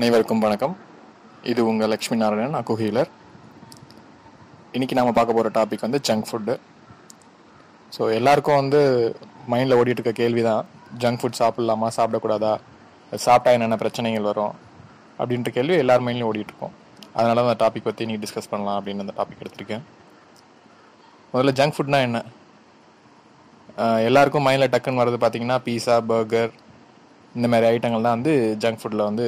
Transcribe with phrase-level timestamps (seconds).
[0.00, 0.74] அனைவருக்கும் வணக்கம்.
[1.50, 3.08] இது உங்கள் லக்ஷ்மி நாராயணன் அக்கு ஹீலர்
[4.76, 6.54] இன்றைக்கி நாம் பார்க்க போகிற டாபிக் வந்து ஜங்க் ஃபுட்டு
[7.96, 8.80] ஸோ எல்லாருக்கும் வந்து
[9.52, 10.62] மைண்டில் ஓடிட்டு இருக்க கேள்வி தான்
[11.02, 12.52] ஜங்க் ஃபுட் சாப்பிட்லாமா சாப்பிடக்கூடாதா
[13.26, 14.54] சாப்பிட்டா என்னென்ன பிரச்சனைகள் வரும்
[15.18, 16.74] அப்படின்ற கேள்வி எல்லார் மைண்ட்லையும் ஓடிட்டுருக்கோம்
[17.16, 19.84] அதனால தான் அந்த டாபிக் பற்றி நீ டிஸ்கஸ் பண்ணலாம் அப்படின்னு அந்த டாபிக் எடுத்திருக்கேன்.
[21.34, 22.18] முதல்ல ஜங்க் ஃபுட்னா என்ன?
[24.08, 26.52] எல்லாருக்கும் மைண்டில் டக்குன்னு வர்றது பார்த்தீங்கன்னா பீஸா பர்கர்
[27.34, 28.32] இந்த மாதிரி ஐட்டங்கள் தான் வந்து
[28.62, 29.26] ஜங்க் ஃபுட்டில் வந்து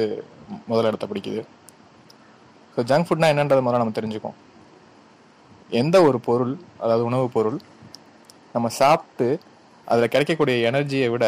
[0.69, 1.41] முதல் இடத்த பிடிக்குது.
[2.75, 4.37] ஸோ ஜங்க் ஃபுட்னா என்னன்றது முதல்ல நம்ம தெரிஞ்சுக்கோம்
[5.81, 7.59] எந்த ஒரு பொருள் அதாவது உணவுப் பொருள்
[8.55, 9.27] நம்ம சாப்பிட்டு
[9.87, 11.25] அதில் கிடைக்கக்கூடிய எனர்ஜியை விட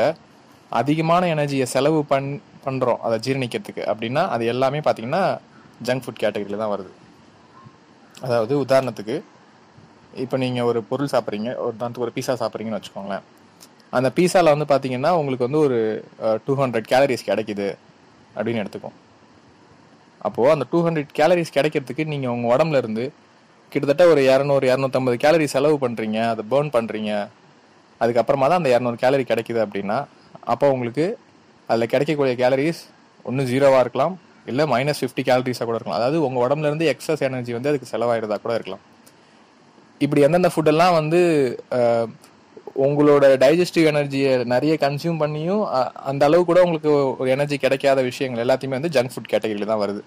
[0.71, 2.27] அதிகமான எனர்ஜியை செலவு பண்
[2.65, 3.83] பண்ணுறோம் அதை ஜீரணிக்கிறதுக்கு.
[3.91, 5.23] அப்படின்னா அது எல்லாமே பார்த்தீங்கன்னா
[5.87, 6.91] ஜங்க் ஃபுட் கேட்டகரியில் தான் வருது.
[8.25, 9.15] அதாவது உதாரணத்துக்கு
[10.23, 13.25] இப்போ நீங்கள் ஒரு பொருள் சாப்பிட்றீங்க ஒரு உதாரணத்துக்கு ஒரு பீஸா சாப்பிட்றீங்கன்னு வச்சுக்கோங்களேன்.
[13.97, 15.79] அந்த பீஸாவில் வந்து பார்த்தீங்கன்னா உங்களுக்கு வந்து ஒரு
[16.45, 17.67] டூ ஹண்ட்ரட் கேலரிஸ் கிடைக்குது
[18.35, 18.95] அப்படின்னு எடுத்துக்கோம்
[20.27, 23.05] அப்போது அந்த டூ ஹண்ட்ரட் கேலரிஸ் கிடைக்கிறதுக்கு நீங்கள் உங்கள் உடம்புல இருந்து
[23.71, 27.11] கிட்டத்தட்ட ஒரு இரநூறு இரநூத்தம்பது கேலரி செலவு பண்ணுறீங்க அதை பேர்ன் பண்ணுறீங்க
[28.01, 29.97] அதுக்கப்புறமா தான் அந்த இரநூறு கேலரி கிடைக்குது அப்படின்னா
[30.53, 31.05] அப்போ உங்களுக்கு
[31.69, 32.81] அதில் கிடைக்கக்கூடிய கேலரிஸ்
[33.29, 34.15] ஒன்று ஜீரோவாக இருக்கலாம்
[34.49, 35.99] இல்லை மைனஸ் ஃபிஃப்டி கேலரிஸாக கூட இருக்கலாம்.
[35.99, 38.83] அதாவது உங்கள் உடம்புலேருந்து எக்ஸஸ் எனர்ஜி வந்து அதுக்கு செலவாயிரதா கூட இருக்கலாம்.
[40.05, 41.19] இப்படி எந்தெந்த ஃபுட்டெல்லாம் வந்து
[42.83, 45.61] உங்களோட டைஜஸ்டிவ் எனர்ஜியை நிறைய கன்சியூம் பண்ணியும்
[46.09, 50.01] அந்த அளவு கூட உங்களுக்கு ஒரு எனர்ஜி கிடைக்காத விஷயங்கள் எல்லாத்தையுமே வந்து ஜங்க் ஃபுட் கேட்டகரியில் தான் வருது.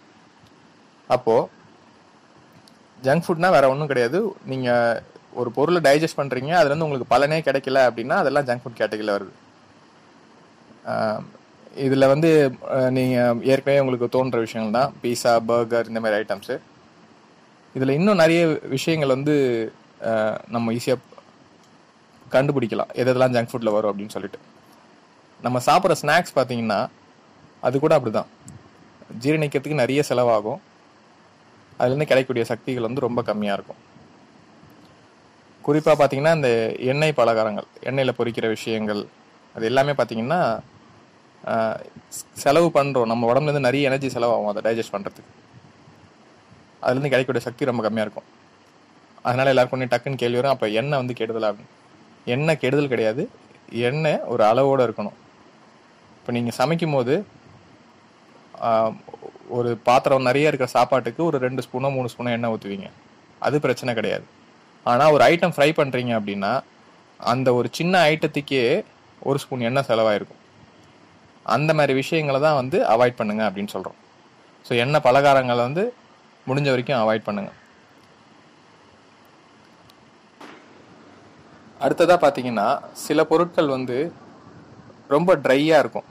[1.16, 1.48] அப்போது
[3.06, 4.20] ஜங்க் ஃபுட்னா வேற ஒன்றும் கிடையாது.
[4.52, 5.00] நீங்கள்
[5.40, 9.34] ஒரு பொருளை டைஜஸ்ட் பண்ணுறீங்க அதுலேருந்து உங்களுக்கு பலனே கிடைக்கல அப்படின்னா அதெல்லாம் ஜங்க் ஃபுட் கேட்டகரியில் வருது.
[11.86, 12.30] இதில் வந்து
[12.96, 14.92] நீங்கள் ஏற்கனவே உங்களுக்கு தோன்ற விஷயங்கள் தான்.
[15.02, 16.56] பீஸா பர்கர் இந்த மாதிரி ஐட்டம்ஸு
[17.76, 18.40] இதில் இன்னும் நிறைய
[18.76, 19.34] விஷயங்கள் வந்து
[20.54, 21.04] நம்ம ஈஸியாக
[22.34, 22.92] கண்டுபிடிக்கலாம்.
[23.02, 24.40] எதெல்லாம் ஜங்க் ஃபுட்டில் வரும் அப்படின்னு சொல்லிட்டு.
[25.46, 26.80] நம்ம சாப்பிட்ற ஸ்நாக்ஸ் பார்த்தீங்கன்னா
[27.66, 28.30] அது கூட அப்படிதான்.
[29.24, 30.60] ஜீரணிக்கிறதுக்கு நிறைய செலவாகும்.
[31.80, 33.80] அதுலேருந்து கிடைக்கக்கூடிய சக்திகள் வந்து ரொம்ப கம்மியாக இருக்கும்.
[35.66, 36.50] குறிப்பாக பார்த்தீங்கன்னா இந்த
[36.90, 39.02] எண்ணெய் பலகாரங்கள் எண்ணெயில் பொரிக்கிற விஷயங்கள்
[39.56, 40.40] அது எல்லாமே பார்த்தீங்கன்னா
[42.44, 45.32] செலவு பண்ணுறோம் நம்ம உடம்புலேருந்து நிறைய எனர்ஜி செலவாகும் அதை டைஜஸ்ட் பண்ணுறதுக்கு
[46.82, 48.28] அதுலேருந்து கிடைக்கக்கூடிய சக்தி ரொம்ப கம்மியாக இருக்கும்.
[49.26, 51.68] அதனால எல்லாருக்கும் டக்குன்னு கேள்வி வரும் அப்போ எண்ணெய் வந்து கெடுதலாகும்
[52.34, 53.22] எண்ணெய் கெடுதல் கிடையாது.
[53.88, 55.16] எண்ணெய் ஒரு அளவோடு இருக்கணும்.
[56.18, 57.14] இப்போ நீங்கள் சமைக்கும் போது
[59.56, 62.88] ஒரு பாத்திரம் நிறைய இருக்கிற சாப்பாட்டுக்கு ஒரு ரெண்டு ஸ்பூனோ மூணு ஸ்பூனோ எண்ணெய் ஊற்றுவீங்க
[63.46, 64.26] அது பிரச்சனை கிடையாது.
[64.86, 66.52] ஆனால் ஒரு ஐட்டம் ஃப்ரை பண்ணுறீங்க அப்படின்னா
[67.32, 68.64] அந்த ஒரு சின்ன ஐட்டத்துக்கே
[69.28, 70.42] ஒரு ஸ்பூன் எண்ணெய் செலவாயிருக்கும்.
[71.54, 73.98] அந்த மாதிரி விஷயங்களை தான் வந்து அவாய்ட் பண்ணுங்க அப்படின்னு சொல்கிறோம்
[74.66, 75.84] ஸோ எண்ணெய் பலகாரங்களை வந்து
[76.48, 77.56] முடிஞ்ச வரைக்கும் அவாய்ட் பண்ணுங்கள்
[81.84, 82.68] அடுத்ததாக பார்த்தீங்கன்னா
[83.06, 83.98] சில பொருட்கள் வந்து
[85.14, 86.08] ரொம்ப ட்ரையாக இருக்கும்.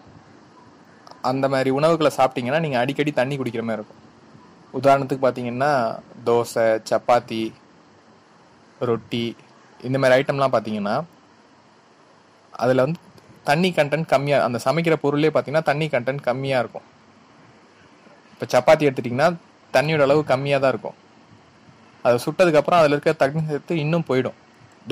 [1.29, 4.03] அந்த மாதிரி உணவுகளை சாப்பிட்டீங்கன்னா நீங்கள் அடிக்கடி தண்ணி குடிக்கிற மாதிரி இருக்கும்.
[4.79, 5.71] உதாரணத்துக்கு பார்த்தீங்கன்னா
[6.27, 7.41] தோசை சப்பாத்தி
[8.89, 9.25] ரொட்டி
[9.87, 10.95] இந்த மாதிரி ஐட்டம்லாம் பார்த்தீங்கன்னா
[12.63, 12.99] அதில் வந்து
[13.49, 16.87] தண்ணி கண்டென்ட் கம்மியாக அந்த சமைக்கிற பொருளே பார்த்தீங்கன்னா தண்ணி கண்டென்ட் கம்மியாக இருக்கும்.
[18.33, 19.29] இப்போ சப்பாத்தி எடுத்துட்டிங்கன்னா
[19.75, 20.97] தண்ணியோட அளவு கம்மியாக தான் இருக்கும்.
[22.05, 24.37] அதை சுட்டதுக்கப்புறம் அதில் இருக்க தண்ணி சேர்த்து இன்னும் போயிடும்.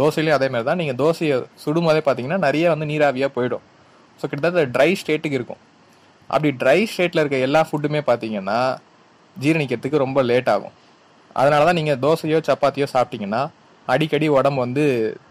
[0.01, 0.79] தோசையிலையும் அதே மாதிரி தான்.
[0.81, 3.63] நீங்கள் தோசையை சுடும் போதே பார்த்தீங்கன்னா நிறைய வந்து நீராவியாக போயிடும்.
[4.19, 5.61] ஸோ கிட்டத்தட்ட ட்ரை ஸ்டேட்டுக்கு இருக்கும்.
[6.29, 8.59] அப்படி ட்ரை ஸ்டேட்டில் இருக்க எல்லா ஃபுட்டுமே பார்த்தீங்கன்னா
[9.43, 10.75] ஜீரணிக்கிறதுக்கு ரொம்ப லேட் ஆகும்.
[11.39, 13.41] அதனால தான் நீங்கள் தோசையோ சப்பாத்தியோ சாப்பிட்டீங்கன்னா
[13.93, 14.83] அடிக்கடி உடம்பு வந்து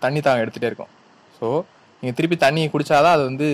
[0.02, 0.92] தண்ணி தாகம் எடுத்துகிட்டே இருக்கும்.
[1.38, 1.46] ஸோ
[2.02, 3.46] நீங்கள் திருப்பி தண்ணியை குடித்தாதான் அது வந்து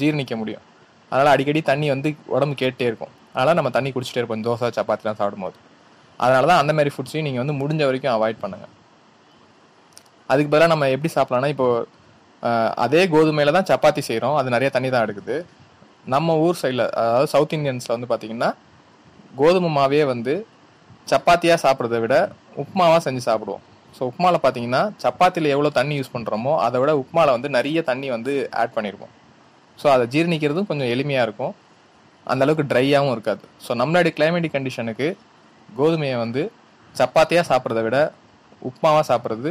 [0.00, 0.64] ஜீரணிக்க முடியும்.
[1.12, 3.12] அதனால் அடிக்கடி தண்ணி வந்து உடம்பு கேட்டே இருக்கும்.
[3.36, 4.44] அதனால் நம்ம தண்ணி குடிச்சிட்டே இருப்போம்.
[4.48, 5.56] தோசை சப்பாத்திலாம் சாப்பிடும்போது.
[6.24, 8.72] அதனால தான் அந்த மாதிரி ஃபுட்ஸையும் நீங்கள் வந்து முடிஞ்ச வரைக்கும் அவாய்ட் பண்ணுங்கள்
[10.30, 11.66] அதுக்கு பதிலாக நம்ம எப்படி சாப்பிட்லாம்னா இப்போ
[12.84, 15.36] அதே கோதுமையில் தான் சப்பாத்தி செய்கிறோம் அது நிறைய தண்ணி தான் எடுக்குது.
[16.14, 18.50] நம்ம ஊர் சைடில் அதாவது சவுத் இந்தியன்ஸில் வந்து பார்த்தீங்கன்னா
[19.40, 20.34] கோதுமை மாவே வந்து
[21.12, 22.16] சப்பாத்தியாக சாப்பிட்றத விட
[22.62, 23.62] உப்புமாவாக செஞ்சு சாப்பிடுவோம்.
[23.96, 28.32] ஸோ உப்புமாவில் பார்த்தீங்கன்னா சப்பாத்தியில் எவ்வளோ தண்ணி யூஸ் பண்ணுறோமோ அதை விட உப்புமாவில் வந்து நிறைய தண்ணி வந்து
[28.62, 29.12] ஆட் பண்ணியிருப்போம்
[29.78, 31.54] ஸோ அதை ஜீரணிக்கிறதும் கொஞ்சம் எளிமையாக இருக்கும்.
[32.26, 33.44] அந்தளவுக்கு ட்ரையாகவும் இருக்காது.
[33.64, 35.08] ஸோ நம்மளுடைய கிளைமேட்டிக் கண்டிஷனுக்கு
[35.68, 36.42] கோதுமையை வந்து
[36.94, 37.98] சப்பாத்தியாக சாப்பிட்றத விட
[38.68, 39.50] உப்புமாவாக சாப்பிட்றது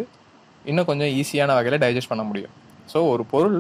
[0.70, 2.54] இன்னும் கொஞ்சம் ஈஸியான வகையில் டைஜஸ்ட் பண்ண முடியும்.
[2.92, 3.58] ஸோ ஒரு பொருள்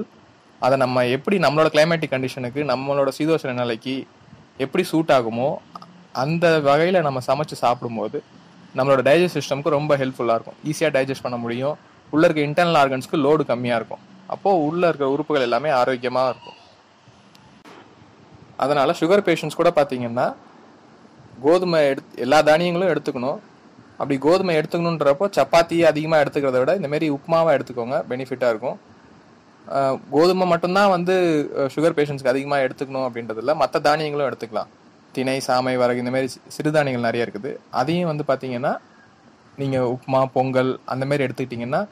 [0.65, 3.95] அதை நம்ம எப்படி நம்மளோட கிளைமேட்டிக் கண்டிஷனுக்கு நம்மளோட சீதோஷண நிலைக்கு
[4.65, 5.49] எப்படி சூட் ஆகுமோ
[6.23, 8.17] அந்த வகையில் நம்ம சமைச்சு சாப்பிடும்போது
[8.77, 10.57] நம்மளோட டைஜஸ்ட் சிஸ்டம்க்கு ரொம்ப ஹெல்ப்ஃபுல்லாக இருக்கும்.
[10.69, 11.75] ஈஸியாக டைஜஸ்ட் பண்ண முடியும்.
[12.13, 14.03] உள்ளே இருக்க இன்டர்னல் ஆர்கன்ஸ்க்கு லோடு கம்மியாக இருக்கும்.
[14.33, 16.57] அப்போது உள்ளே இருக்கிற உறுப்புகள் எல்லாமே ஆரோக்கியமாக இருக்கும்.
[18.63, 20.27] அதனால் சுகர் பேஷண்ட்ஸ் கூட பார்த்தீங்கன்னா
[21.45, 23.39] கோதுமை எடுத்து எல்லா தானியங்களும் எடுத்துக்கணும்.
[24.03, 28.03] அப்படி கோதுமை எடுத்துக்கணுன்றப்போ சப்பாத்தி அதிகமாக எடுத்துக்கிறத விட இந்த மாதிரி உப்புமாவை எடுத்துக்கோங்க.
[28.09, 28.79] பெனிஃபிட்டாக இருக்கும்.
[30.11, 31.15] கோதுமை மட்டும்தான் வந்து
[31.55, 34.67] சுகர் பேஷண்ட்ஸ்க்கு அதிகமாக எடுத்துக்கணும் அப்படின்றது இல்லை மற்ற தானியங்களும் எடுத்துக்கலாம்.
[35.11, 36.27] திணை சாமை வரகு இந்த மாதிரி
[36.57, 37.55] சிறுதானியங்கள் நிறைய இருக்குது.
[37.69, 38.77] அதையும் வந்து பார்த்தீங்கன்னா
[39.57, 41.87] நீங்கள் உப்புமா பொங்கல் அந்த மாதிரி எடுத்துக்கிட்டிங்கன்னா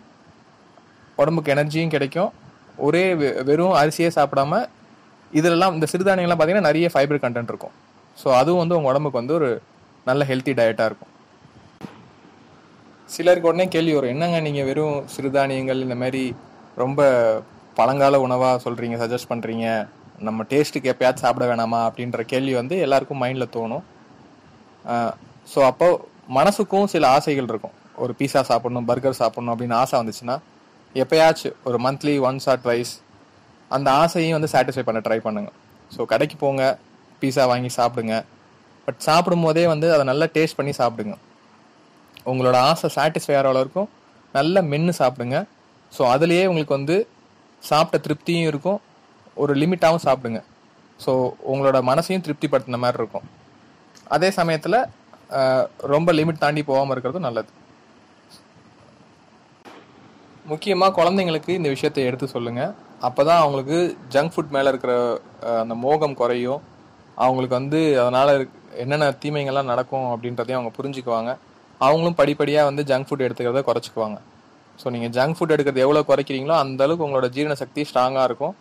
[1.16, 2.32] உடம்புக்கு எனர்ஜியும் கிடைக்கும்.
[2.78, 4.68] ஒரே வெ- வெறும் அரிசியே சாப்பிடாம
[5.34, 7.76] இதிலெல்லாம் இந்த சிறுதானியங்கள்லாம் பார்த்தீங்கன்னா நிறைய ஃபைபர் கண்டென்ட் இருக்கும்.
[8.24, 9.62] ஸோ அதுவும் வந்து உங்கள் உடம்புக்கு வந்து ஒரு
[10.06, 11.11] நல்ல ஹெல்த்தி டயட்டாக இருக்கும்.
[13.14, 14.12] சிலருக்கு உடனே கேள்வி வரும்.
[14.16, 16.22] என்னங்க நீங்கள் வெறும் சிறுதானியங்கள் இந்த மாதிரி
[16.82, 17.02] ரொம்ப
[17.80, 19.66] பழங்கால உணவாக சொல்கிறீங்க சஜஸ்ட் பண்ணுறீங்க
[20.28, 21.80] நம்ம டேஸ்ட்டுக்கு எப்பயாச்சும் சாப்பிட வேணாமா?
[21.88, 23.84] அப்படின்ற கேள்வி வந்து எல்லாருக்கும் மைண்டில் தோணும்.
[25.54, 25.88] ஸோ அப்போ
[26.38, 27.76] மனசுக்கும் சில ஆசைகள் இருக்கும்.
[28.04, 30.36] ஒரு பீஸா சாப்பிடணும் பர்கர் சாப்பிடணும் அப்படின்னு ஆசை வந்துச்சுன்னா
[30.96, 32.94] எப்பயாச்சும் ஒரு மந்த்லி ஒன்ஸ் ஆர் ட்வைஸ்
[33.72, 35.52] அந்த ஆசையும் வந்து சாட்டிஸ்ஃபை பண்ண ட்ரை பண்ணுங்க.
[35.96, 36.64] ஸோ கடைக்கு போங்க
[37.24, 38.16] பீஸா வாங்கி சாப்பிடுங்க.
[38.86, 41.16] பட் சாப்பிடும் போதே வந்து அதை நல்லா டேஸ்ட் பண்ணி சாப்பிடுங்க.
[42.30, 43.90] உங்களோட ஆசை சாட்டிஸ்ஃபை ஆகிற அளவுக்கும்
[44.38, 45.38] நல்லா மென்று சாப்பிடுங்க.
[45.96, 46.96] ஸோ அதுலேயே உங்களுக்கு வந்து
[47.70, 48.80] சாப்பிட்ட திருப்தியும் இருக்கும்.
[49.42, 50.40] ஒரு லிமிட்டாகவும் சாப்பிடுங்க.
[51.04, 51.12] ஸோ
[51.52, 53.26] உங்களோட மனசையும் திருப்திப்படுத்தின மாதிரி இருக்கும்.
[54.16, 54.80] அதே சமயத்தில்
[55.94, 57.52] ரொம்ப லிமிட் தாண்டி போகாமல் இருக்கிறதும் நல்லது.
[60.52, 62.74] முக்கியமாக குழந்தைங்களுக்கு இந்த விஷயத்தை எடுத்து சொல்லுங்கள்
[63.08, 63.78] அப்போ தான் அவங்களுக்கு
[64.14, 64.94] ஜங்க் ஃபுட் மேலே இருக்கிற
[65.62, 66.62] அந்த மோகம் குறையும்.
[67.24, 68.32] அவங்களுக்கு வந்து அதனால்
[68.84, 71.32] என்னென்ன தீமைகள்லாம் நடக்கும் அப்படின்றதையும் அவங்க புரிஞ்சுக்குவாங்க.
[71.86, 74.18] அவங்களும் படிப்படியாக வந்து ஜங்க் ஃபுட் எடுத்துக்கிறத குறைச்சிக்குவாங்க.
[74.82, 78.56] ஸோ நீங்கள் ஜங்க் ஃபுட் எடுக்கிறது எவ்வளோ குறைக்கிறீங்களோ அந்த அளவுக்கு உங்களோட ஜீரண சக்தி ஸ்ட்ராங்காக இருக்கும்.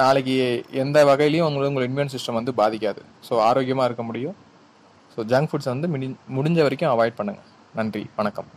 [0.00, 0.34] நாளைக்கு
[0.82, 3.00] எந்த வகையிலையும் உங்களுக்கு உங்களோட இம்யூன் சிஸ்டம் வந்து பாதிக்காது.
[3.28, 4.36] ஸோ ஆரோக்கியமாக இருக்க முடியும்.
[5.14, 5.88] ஸோ ஜங்க் ஃபுட்ஸ் வந்து
[6.38, 7.48] முடிஞ்ச வரைக்கும் அவாய்ட் பண்ணுங்கள்
[7.80, 8.04] நன்றி.
[8.20, 8.50] வணக்கம்.